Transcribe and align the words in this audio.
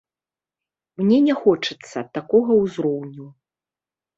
Мне 1.01 1.17
не 1.27 1.35
хочацца 1.41 1.99
такога 2.17 2.51
ўзроўню. 2.63 3.25